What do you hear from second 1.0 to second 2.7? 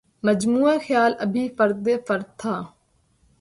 ابھی فرد فرد تھا